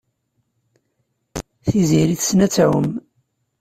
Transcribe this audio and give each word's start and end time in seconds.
Tiziri 1.67 2.15
tessen 2.19 2.43
ad 2.45 2.51
tɛum. 2.51 2.89